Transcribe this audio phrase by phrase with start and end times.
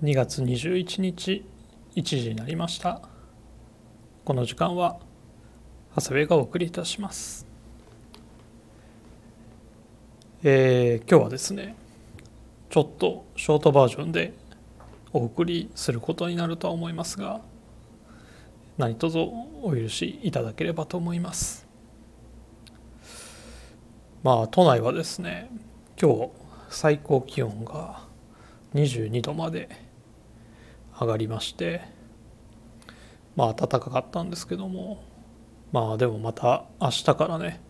[0.00, 1.44] 2月21日
[1.96, 3.02] 1時になりました。
[4.24, 5.00] この時間は
[5.96, 7.48] 長谷部がお送りいたします。
[10.44, 11.74] えー、今日はですね
[12.70, 14.34] ちょっとショートバージョンで
[15.12, 17.40] お送りすることになるとは思いますが
[18.76, 21.66] 何卒お許しいただければと思います。
[24.22, 25.50] まあ都内はですね
[26.00, 26.30] 今日
[26.70, 28.06] 最高気温が
[28.74, 29.87] 22度まで
[31.00, 31.82] 上がりまして
[33.36, 35.02] まあ暖かかったんですけども
[35.70, 37.60] まあでもまた明日からね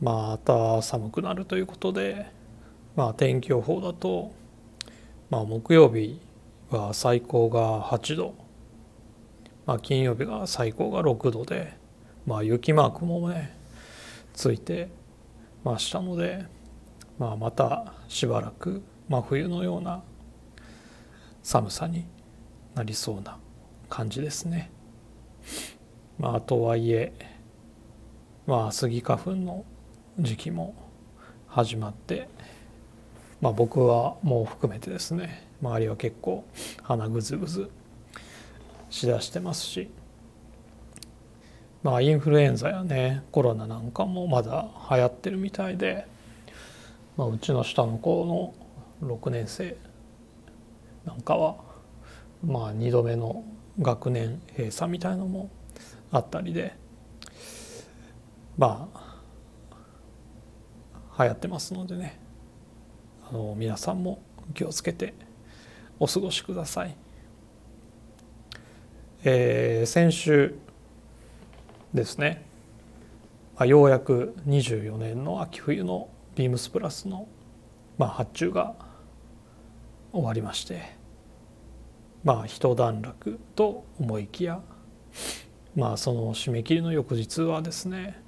[0.00, 2.26] また寒くなるということで
[2.94, 4.32] まあ天気予報だと
[5.30, 6.20] まあ木曜日
[6.70, 8.34] は最高が8度
[9.66, 11.76] まあ金曜日が最高が6度で
[12.26, 13.56] まあ雪マークもね
[14.32, 14.88] ついて
[15.64, 16.46] ましたので
[17.18, 20.02] まあまたしばらく真冬のような
[21.46, 22.04] 寒さに
[22.74, 23.38] なりそうな
[23.88, 24.68] 感じですね。
[26.18, 27.12] まあとはいえ
[28.48, 29.64] まあスギ花粉の
[30.18, 30.74] 時期も
[31.46, 32.28] 始まって
[33.40, 36.44] まあ僕はもう含めてですね周りは結構
[36.82, 37.70] 鼻ぐずぐず
[38.90, 39.88] しだしてますし
[41.84, 46.08] まあインフルエンザやねコロナなんかもまだ流行ってるみたいで、
[47.16, 48.52] まあ、うちの下の子
[49.00, 49.76] の6年生
[51.06, 51.56] なんかは
[52.44, 53.44] まあ2度目の
[53.80, 55.50] 学年閉鎖みたいのも
[56.10, 56.74] あったりで
[58.58, 59.06] まあ
[61.18, 62.18] 流行ってますのでね
[63.30, 64.20] あの皆さんも
[64.52, 65.14] 気をつけて
[65.98, 66.94] お過ごしください。
[69.24, 70.54] えー、先週
[71.92, 72.46] ですね、
[73.56, 77.26] まあ、ようやく24年の秋冬のビームスプラスの、
[77.98, 78.76] まあ、発注が
[80.16, 80.96] 終わりまして。
[82.26, 84.60] まあ一段落と思いきや
[85.76, 88.20] まあその締め切りの翌日はですね、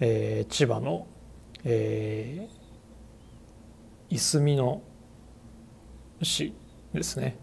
[0.00, 1.06] えー、千葉の、
[1.62, 4.82] えー、いすみの
[6.22, 6.54] 市
[6.92, 7.36] ですね、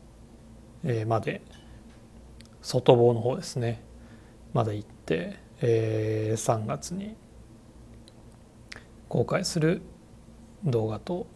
[0.83, 1.41] えー、まで
[2.61, 3.81] 外房の方ですね
[4.51, 7.15] まで行って、えー、3月に
[9.07, 9.81] 公開する
[10.65, 11.27] 動画と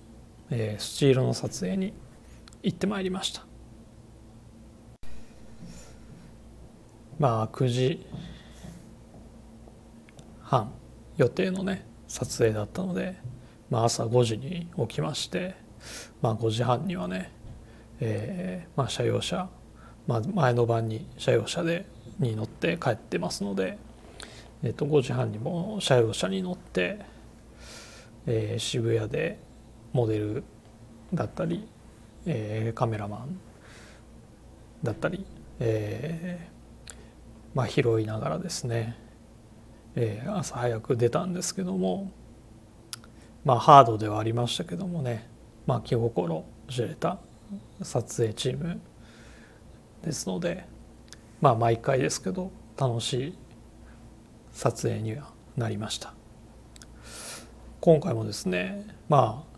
[0.49, 1.93] えー、スチールの撮影に
[2.63, 3.45] 行ってまいりました。
[7.17, 8.05] まあ9時
[10.41, 10.71] 半
[11.17, 13.15] 予定のね撮影だったので、
[13.69, 15.55] まあ、朝5時に起きまして、
[16.21, 17.31] まあ、5時半にはね、
[17.99, 19.49] えーまあ、車用車、
[20.07, 21.85] まあ、前の晩に車用車で
[22.19, 23.77] に乗って帰ってますので、
[24.63, 26.99] えー、と5時半にも車用車に乗って、
[28.27, 29.39] えー、渋谷で
[29.95, 30.43] モデル
[31.13, 31.65] だったり、
[32.25, 33.39] えー、カメラマン
[34.83, 35.25] だったり、
[35.61, 36.93] えー、
[37.53, 38.97] まあ拾いながらですね、
[39.95, 42.11] えー、朝早く出たんですけども
[43.45, 45.29] まあハードではありましたけどもね、
[45.65, 47.19] まあ、気心知れた
[47.81, 48.81] 撮影チーム
[50.03, 50.65] ですので
[51.39, 53.37] まあ毎回ですけど楽しい
[54.51, 56.13] 撮影にはなりました。
[57.79, 59.54] 今回もですねまあ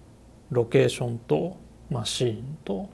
[0.49, 1.57] ロケーションと、
[1.89, 2.89] まあ、シーンと、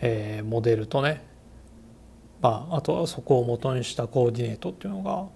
[0.00, 1.24] えー、モデルとね、
[2.40, 5.26] まあ、あとはそこを元にしたコーディネートっていうのが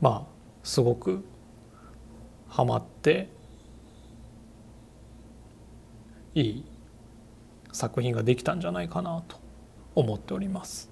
[0.00, 1.24] まあすごく
[2.48, 3.28] ハマって
[6.34, 6.64] いい
[7.72, 9.38] 作品ができたんじゃないかなと
[9.94, 10.90] 思っております。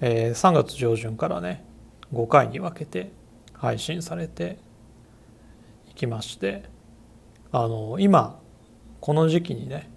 [0.00, 1.64] えー、3月上旬からね
[2.12, 3.12] 5回に分けて
[3.52, 4.58] 配信されて
[5.94, 6.64] きまして
[7.50, 8.40] あの今
[9.00, 9.90] この時期にね、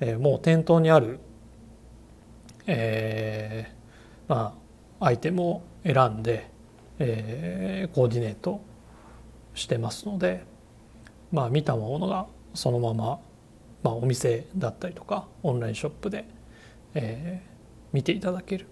[0.00, 1.18] えー、もう店頭にある、
[2.66, 4.56] えー、ま
[5.00, 6.50] あアイテムを選んで、
[6.98, 8.60] えー、コーディネート
[9.54, 10.44] してますので
[11.32, 13.18] まあ見たものがそのまま、
[13.82, 16.26] まあ、お店だったりとかオンラインショップで、
[16.94, 17.42] え、
[17.92, 18.66] 見ていただける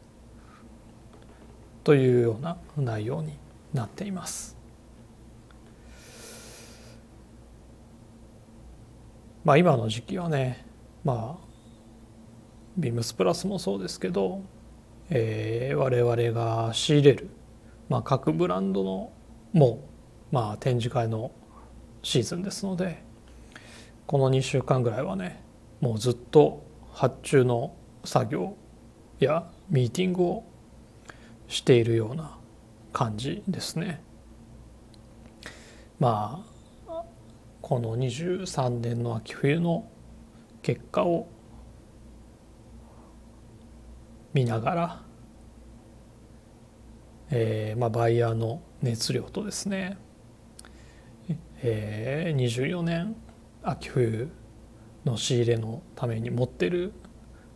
[1.83, 3.39] というような内容に
[3.73, 4.60] なっています。
[9.45, 10.67] まあ今の時期はね
[11.05, 11.51] まあ
[12.77, 14.43] ビームスプラスもそうですけど、
[15.11, 17.31] えー、我々が仕入れる、
[17.89, 19.13] まあ、各ブランドの
[19.53, 19.83] も
[20.33, 21.33] う、まあ、展示会の
[22.03, 23.03] シーズンですので
[24.07, 25.43] この2週間ぐらいはね
[25.81, 28.57] もうずっと発注の作業
[29.19, 30.45] やミーティングを
[31.49, 32.39] しているような
[32.93, 34.03] 感じですね。
[35.99, 36.50] まあ
[37.71, 39.89] この23年の秋冬の
[40.61, 41.29] 結果を
[44.35, 45.03] 見ながら、
[47.31, 49.99] えーまあ、バイヤーの熱量とですね、
[51.63, 53.15] えー、24年
[53.63, 54.33] 秋冬
[55.05, 56.93] の仕入れのために持ってる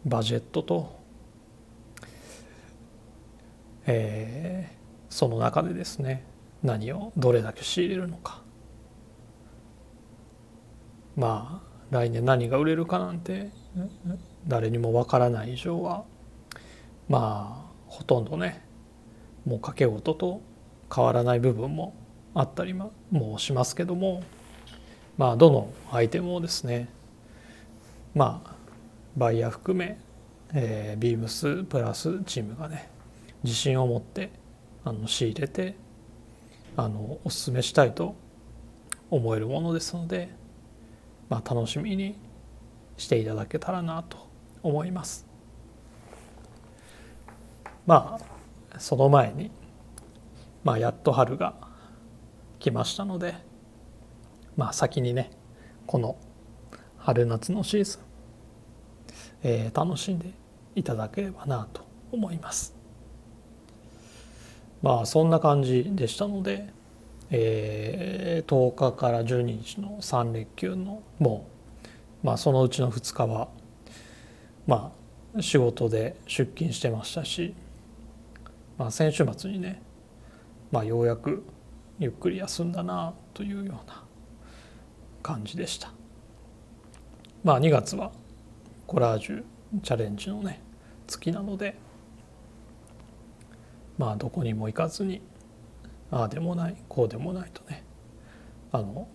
[0.07, 0.97] バジェットと、
[3.87, 6.25] えー、その中でですね
[6.63, 8.44] 何をどれだけ仕入れるのか。
[11.17, 13.51] まあ来年何が売れるかなんて
[14.47, 16.05] 誰にもわからない以上は
[17.09, 18.65] まあほとんどね
[19.45, 20.41] もう掛け事と
[20.95, 21.95] 変わらない部分も
[22.35, 22.93] あったりも
[23.39, 24.23] しますけども
[25.17, 26.89] まあどのアイテムをですね
[28.15, 28.55] まあ
[29.17, 29.99] バイヤー含め、
[30.53, 32.91] えー、ビームスプラスチームがね
[33.45, 34.31] 自信を持って
[34.85, 35.77] あの仕入れて
[36.77, 38.17] あのおすすめしたいと
[39.11, 40.29] 思えるものですので、
[41.35, 42.15] まあ、楽しみに
[42.97, 44.29] していただけたらなと
[44.63, 45.27] 思います。
[47.87, 48.21] ま
[48.73, 49.51] あその前に、
[50.63, 51.55] まあ、やっと春が
[52.61, 53.35] 来ましたので
[54.57, 55.33] まあ先にね
[55.89, 56.17] この
[56.99, 58.01] 春夏のシーズン、
[59.43, 60.31] えー、楽しんで
[60.77, 62.77] いただければなと思います。
[64.83, 66.73] まあそんな感じでしたので、
[67.31, 71.47] えー、10日から12日の3連休のも
[72.23, 73.49] う、まあ、そのうちの2日は
[74.67, 74.93] ま
[75.37, 77.55] あ仕事で出勤してましたし
[78.77, 79.81] まあ、先週末にね、
[80.73, 81.45] まあ、ようやく
[81.99, 84.03] ゆっくり休んだなというような
[85.23, 85.93] 感じでした。
[87.45, 88.11] まあ2月は
[88.87, 89.45] コラージュ
[89.83, 90.61] チャレンジのね
[91.07, 91.77] 月なので
[93.99, 95.21] まあどこにも行かずに
[96.15, 97.85] ああでもないこうでもないとね。
[98.71, 99.09] あの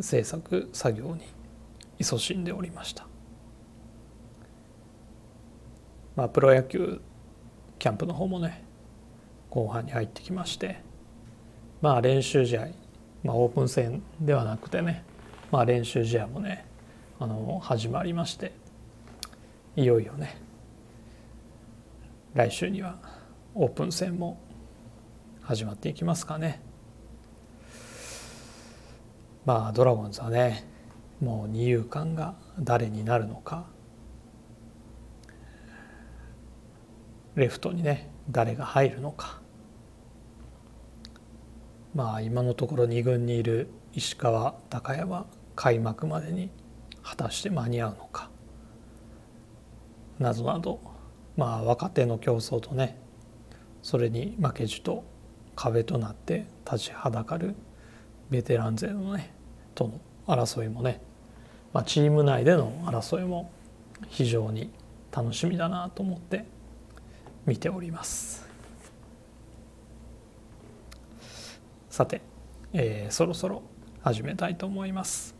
[0.00, 1.22] 制作作業に
[1.98, 3.04] 勤しんでおりました。
[6.14, 7.00] まあ、プロ野球
[7.80, 8.62] キャンプの方もね
[9.50, 10.86] 後半に入ってきまして。
[11.80, 12.68] まあ練習試合、
[13.24, 15.02] まあ、オープン戦ではなくてね、
[15.50, 16.64] まあ、練習試合もね
[17.18, 18.52] あの始まりまして。
[19.74, 20.40] いよいよね。
[22.34, 22.98] 来週には
[23.56, 24.40] オープン戦も
[25.48, 26.60] 始まっていきますかね。
[29.46, 30.68] まあドラゴンズはね
[31.20, 33.64] もう二遊間が誰になるのか。
[37.34, 39.40] レフトにね誰が入るのか。
[41.94, 46.50] まあ今のところ2軍にいる石川高山開幕までに
[47.02, 48.28] 果たして間に合うのか。
[50.18, 50.78] などなど
[51.38, 53.00] まあ若手の競争とね
[53.80, 55.04] それに負けじと
[55.58, 57.56] 壁となって立ちはだかる
[58.30, 59.34] ベテラン勢のね
[59.74, 60.00] との
[60.36, 61.00] 争いもね、
[61.72, 63.50] まあ、チーム内での争いも
[64.06, 64.70] 非常に
[65.10, 66.44] 楽しみだなと思って
[67.44, 68.46] 見ております。
[71.90, 72.20] さて、
[72.72, 73.62] えー、そろそろ
[74.02, 75.34] 始めたいと思います。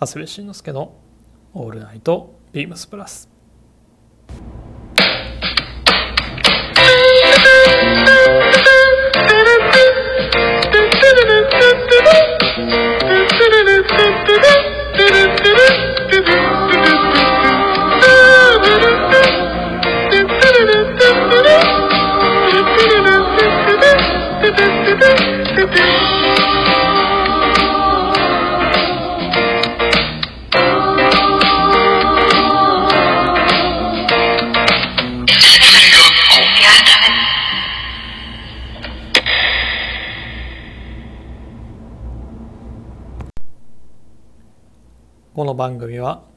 [0.00, 0.96] 長谷部慎之介の
[1.54, 3.28] 「オールナイトビームスプラス」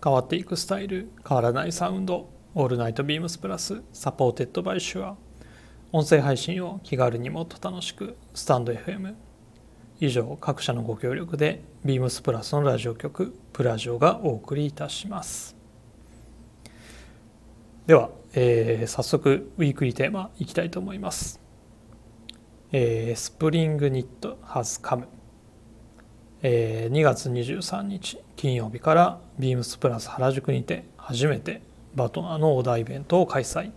[0.04, 5.18] 変わっていくスタイル変わらないサウンドオールナイトビームスプラス supported by Shure
[5.92, 9.16] 音声配信を気軽にもっと楽しくスタンド FM
[10.00, 15.60] 以上各社のご協力でビームスプラスのラジオ局プラジオがお送りいたします。
[17.90, 21.42] では、えー、早速ウィークリーテーマいきたいと思います、
[22.72, 25.08] えー、 spring knit has come
[26.42, 31.62] えー、2月23日金曜日からビームスプラス原宿にて初めて
[31.96, 33.72] バトナーのオーダーイベントを開催。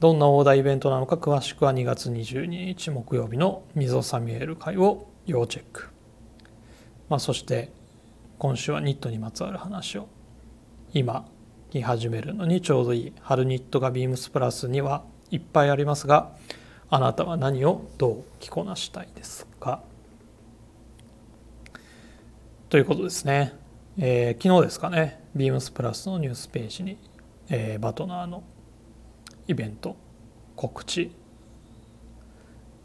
[0.00, 5.90] どんなオーダーイベントなのか詳しくは2月22日木曜日の溝サミュエル会を要チェック、
[7.08, 7.70] まあ、そして
[8.38, 10.08] 今週はニットにまつわる話を
[10.92, 11.24] 今
[11.70, 16.32] 着始めるのにちょうどいい春ニットがビームスプラスにはいっぱいありますが
[16.90, 19.82] あなたは何をどう着こなしたいですか？
[22.72, 23.52] ということですね、
[23.98, 25.20] えー、昨日ですかね。
[25.36, 26.96] ビームスプラスのニュースページに、
[27.50, 28.42] えー、バトナーの
[29.46, 29.94] イベント
[30.56, 31.12] 告知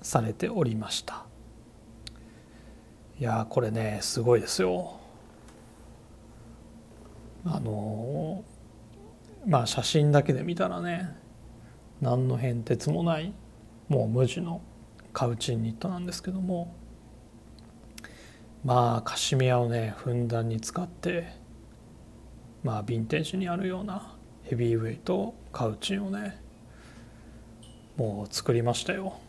[0.02, 1.26] されておりました。
[3.18, 5.00] いやこれねすごいですよ。
[7.46, 8.44] あの
[9.46, 11.16] まあ写真だけで見たらね
[12.02, 13.34] 何の変哲もない
[13.88, 14.62] もう無地の
[15.14, 16.76] カウチンニットなんですけども
[18.64, 21.28] まあカシミヤをねふんだんに使って
[22.64, 26.42] まあヴィンテージにあるようなヘビーウェイトカウチンをね
[27.96, 29.20] もう作りましたよ。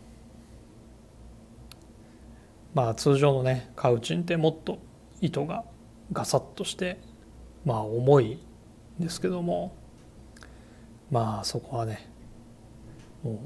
[2.73, 4.79] まあ通常のねカウチンってもっと
[5.21, 5.63] 糸が
[6.11, 6.99] ガサッとして
[7.65, 8.39] まあ重い
[8.99, 9.75] んですけども
[11.09, 12.09] まあそこはね
[13.23, 13.37] もう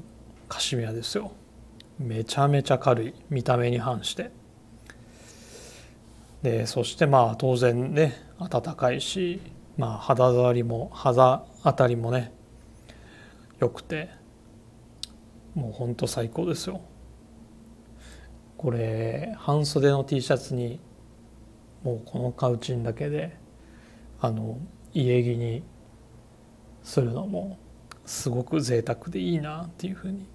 [0.48, 1.32] カシミヤですよ。
[1.98, 3.14] めちゃめちゃ軽い。
[3.30, 4.30] 見た目に反して。
[6.44, 9.40] でそしてまあ当然ね暖かいし、
[9.78, 12.34] まあ、肌触りも肌当たりもね
[13.60, 14.10] 良くて
[15.54, 16.82] もうほんと最高ですよ。
[18.58, 20.80] これ半袖の T シャツに
[21.82, 23.38] もうこのカウチンだけで
[24.20, 24.58] あの
[24.92, 25.62] 家着に
[26.82, 27.58] するのも
[28.04, 30.28] すごく贅沢でいいなっていうふうに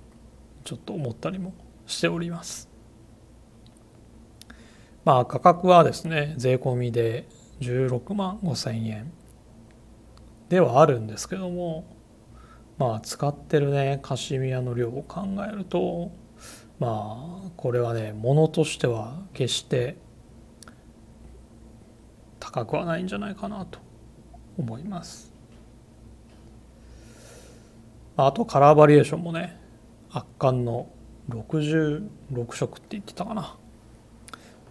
[0.63, 1.53] ちょっと思ったりも
[1.85, 2.68] しております。
[5.09, 7.27] まあ価格はですね税込みで
[7.61, 9.11] 16万5千円
[10.49, 11.83] ではあるんですけども
[12.77, 16.11] まあ使ってるねカシミヤの量を考えると
[16.77, 19.97] まあこれはね物としては決して
[22.39, 23.79] 高くはないんじゃないかなと
[24.59, 25.33] 思います。
[28.15, 29.59] あとカラーバリエーションもね
[30.11, 30.87] 圧巻の
[31.29, 32.09] 66
[32.53, 33.57] 色って言ってたかな。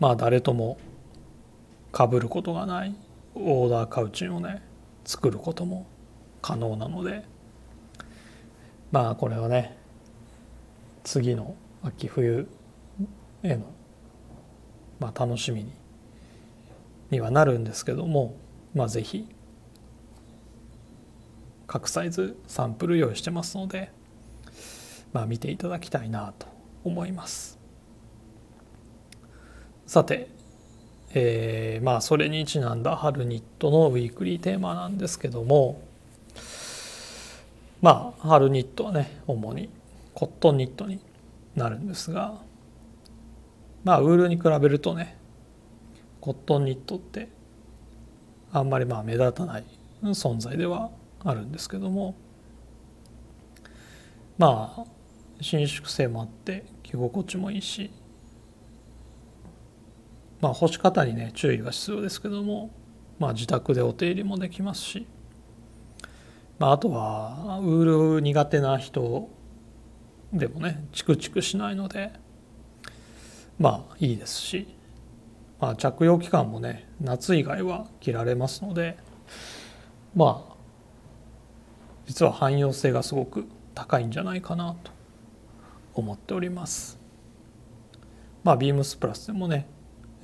[0.01, 0.79] まあ誰とも
[1.93, 2.95] かぶることがない
[3.35, 4.63] オーダーカウチンをね
[5.05, 5.87] 作ることも
[6.43, 7.25] 可能なので
[8.91, 9.77] まあこれはね
[11.05, 12.49] 次の秋冬
[13.43, 13.73] への、
[15.01, 15.73] まあ、楽しみに
[17.11, 18.37] にはなるんですけども
[18.75, 19.27] まあ是非
[21.67, 23.93] 各サイズサンプル用意してますので、
[25.13, 26.47] まあ、見ていただきたいなと
[26.83, 27.58] 思います。
[29.89, 30.29] さて、
[31.15, 35.81] えー、まあそれにちなんだ春ニットのウィークリーテーマなんですけども
[37.81, 39.71] まあ春ニットはね主に
[40.13, 41.01] コットンニットに
[41.57, 42.35] なるんですが
[43.83, 45.17] まあウールに比べるとね
[46.21, 47.31] コットンニットって
[48.53, 49.65] あんまりまあ目立たない
[50.03, 50.91] 存在では
[51.25, 52.15] あるんですけども
[54.37, 54.85] まあ
[55.41, 57.91] 伸縮性もあって着心地もいいし
[60.41, 62.71] まあ干し方にね注意が必要ですけども
[63.19, 65.07] まあ自宅でお手入れもできますし
[66.59, 69.29] まああとはウール苦手な人
[70.33, 72.13] でもねチクチクしないので
[73.59, 74.69] まあいいですし、
[75.61, 78.99] まあ、着用期間もね夏以外は着られますので
[80.15, 80.59] まあ
[82.07, 84.91] 実は汎用性がすごく高いんじゃないかなと
[85.95, 86.99] 思っております。
[88.43, 89.69] まあビームスプラスでもね、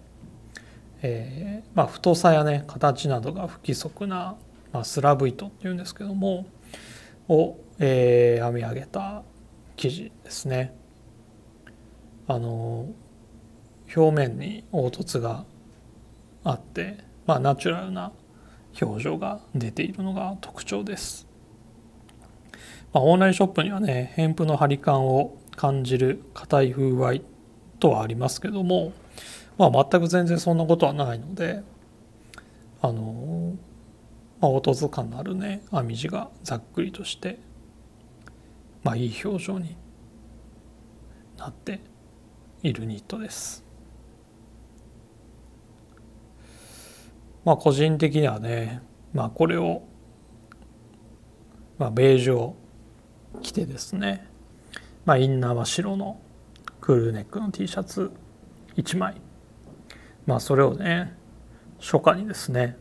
[1.01, 4.35] えーまあ、太さやね形などが不規則な、
[4.71, 6.45] まあ、スラブ糸っていうんですけども
[7.27, 9.23] を、えー、編み上げた
[9.79, 10.75] 生地ですね。
[12.27, 12.89] あの
[13.95, 15.45] 表面に凹凸が
[16.43, 18.11] あって、まあ、ナチュラルな
[18.79, 21.27] 表情が出ているのが特徴です。
[22.93, 27.23] まあ、オンラインショップにはね偏布の張り感を感じる硬い風合い
[27.79, 28.91] とはありますけども、
[29.57, 31.63] まあ、全く全然そんなことはないので
[32.81, 33.55] あの、
[34.41, 37.39] まあ、凹凸感のあるね編み地がざっくりとして、
[38.83, 39.75] まあ、いい表情に
[41.37, 41.81] なって
[42.63, 43.63] いるニットです。
[47.45, 48.81] まあ個人的にはね
[49.13, 49.83] まあこれを
[51.77, 52.55] まあベージュを
[53.41, 54.27] 着てですね
[55.05, 56.19] まあインナーは白の
[56.81, 58.11] クールネックの T シャツ
[58.75, 59.21] 1枚。
[60.25, 61.17] まあそれをね
[61.79, 62.77] 初夏にですね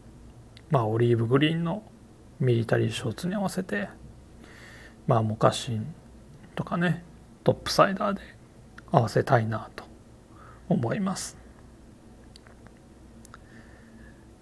[0.70, 1.82] まあオリーブグリーンの
[2.40, 3.88] ミリタリーショーツに合わせて
[5.08, 5.92] まあモカシン
[6.54, 7.02] とかね
[7.42, 8.20] トップサイダーで
[8.92, 9.84] 合わせたいなと
[10.68, 11.36] 思います。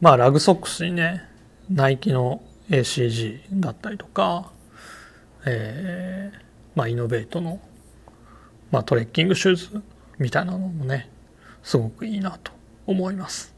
[0.00, 1.24] まあラグソックスにね
[1.70, 4.50] ナイキの ACG だったりとか、
[5.46, 6.38] えー、
[6.74, 7.60] まあイノベートの、
[8.70, 9.82] まあ、トレッキングシューズ
[10.18, 11.08] みたいなのもね
[11.62, 12.52] すごくいいなと
[12.86, 13.54] 思います、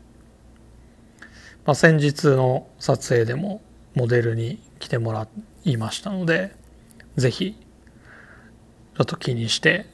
[1.64, 3.62] まあ、先日の撮影でも
[3.94, 5.26] モデルに来てもら
[5.64, 6.54] いましたので
[7.18, 7.56] 是非
[8.96, 9.86] ちょっと気にして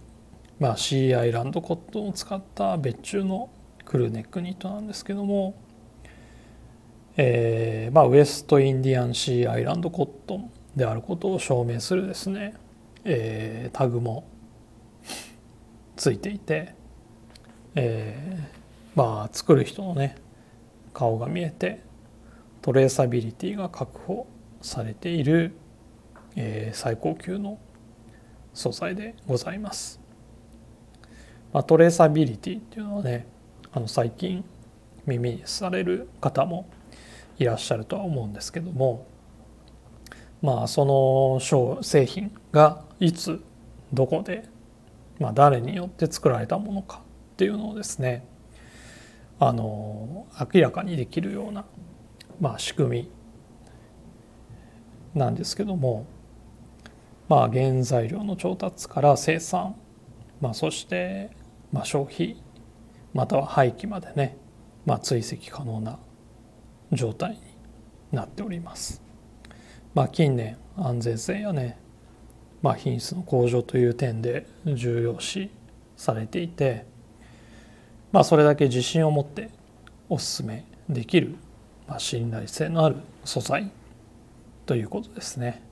[0.59, 3.51] まあシーアイランドコットンを使った別注の
[3.85, 5.55] クルーネックニットなんですけども
[7.17, 12.55] えー、まあウエストインディアンシーアイランドコットンであることを証明するですね
[13.05, 14.25] えー、タグも
[15.97, 16.75] ついていて、
[17.75, 20.17] えー、まあ作る人のね
[20.93, 21.81] 顔が見えて
[22.63, 24.27] トレーサビリティが確保
[24.63, 25.55] されている、
[26.35, 27.59] えー、最高級の
[28.55, 30.01] 素材でございます。
[31.53, 33.27] まあ、トレーサビリティっていうのはね
[33.71, 34.45] あの最近
[35.07, 36.67] 耳にされる方も
[37.39, 39.07] いらっしゃるとは思うんですけども
[40.45, 43.43] まあその製品がいつ
[43.95, 44.47] どこで、
[45.19, 47.01] まあ、誰によって作られたものか
[47.33, 48.29] っていうのをですね
[49.41, 51.65] あの明らかにできるような、
[52.43, 53.09] まあ、仕組
[55.15, 56.05] みなんですけども
[57.31, 59.75] まあ原材料の調達から生産、
[60.43, 61.31] まあ、そして、
[61.73, 62.37] まあ、消費
[63.15, 64.37] または廃棄までね、
[64.85, 65.99] まあ、追跡可能な
[66.93, 67.39] 状態に
[68.13, 69.04] なっております。
[69.95, 71.79] まあ、近年安全性やね、
[72.63, 75.51] まあ、品質の向上という点で重要視
[75.97, 76.85] されていて、
[78.11, 79.51] まあ、それだけ自信を持って
[80.09, 81.37] おすすめできる、
[81.87, 83.71] まあ、信頼性のある素材
[84.67, 85.63] ということですね。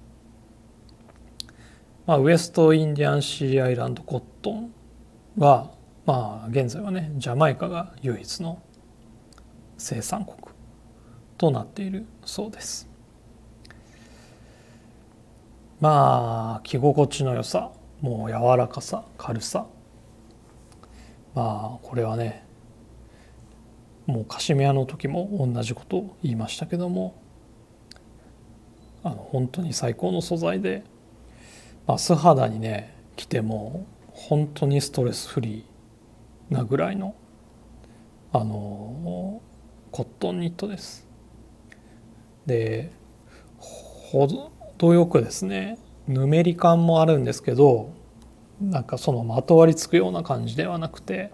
[2.06, 4.74] まあ、ウエストインディアンシーアイランドコットン
[5.38, 5.72] は、
[6.04, 8.60] まあ、現在はねジャマイカが唯一の
[9.78, 10.36] 生産国
[11.38, 12.91] となっているそうです。
[15.82, 19.66] まあ着心地の良さもう柔らかさ軽さ
[21.34, 22.46] まあこれはね
[24.06, 27.20] もうカシメヤの時も同じことを言いましたけども
[29.02, 30.84] あの本当に最高の素材で、
[31.88, 37.16] まあ、素肌にね着ても本当にストレスフリーなぐらいの
[38.32, 39.42] あの
[39.90, 41.08] コットンニットです。
[42.46, 42.92] で
[43.58, 47.90] ほ程よくですねぬめり感もあるんですけど
[48.60, 51.30] なんかそのまとわりつくような感じではなくて